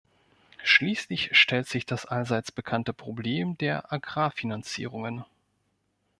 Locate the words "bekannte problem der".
2.51-3.93